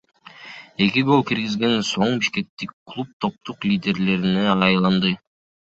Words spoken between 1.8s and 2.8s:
соң бишкектик